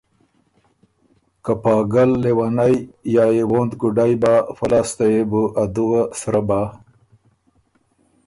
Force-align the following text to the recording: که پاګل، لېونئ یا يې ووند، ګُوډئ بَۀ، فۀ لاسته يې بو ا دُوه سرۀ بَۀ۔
که 1.43 1.53
پاګل، 1.63 2.11
لېونئ 2.23 2.75
یا 3.15 3.25
يې 3.35 3.43
ووند، 3.49 3.71
ګُوډئ 3.81 4.13
بَۀ، 4.21 4.33
فۀ 4.55 4.65
لاسته 4.71 5.05
يې 5.13 5.23
بو 5.29 5.41
ا 5.61 5.63
دُوه 5.73 6.01
سرۀ 6.19 6.41
بَۀ۔ 6.47 6.61